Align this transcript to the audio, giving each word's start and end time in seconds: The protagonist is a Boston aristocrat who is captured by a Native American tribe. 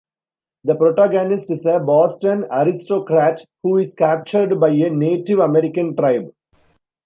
The 0.63 0.75
protagonist 0.75 1.51
is 1.51 1.63
a 1.63 1.79
Boston 1.79 2.47
aristocrat 2.49 3.41
who 3.61 3.77
is 3.77 3.93
captured 3.93 4.59
by 4.59 4.69
a 4.69 4.89
Native 4.89 5.37
American 5.37 5.95
tribe. 5.95 6.31